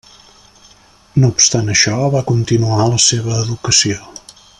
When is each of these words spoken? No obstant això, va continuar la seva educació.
No 1.23 1.29
obstant 1.33 1.69
això, 1.73 1.93
va 2.17 2.23
continuar 2.31 2.89
la 2.95 2.99
seva 3.11 3.37
educació. 3.45 4.01